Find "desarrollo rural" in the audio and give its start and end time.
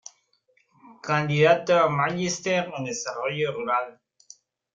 2.85-4.01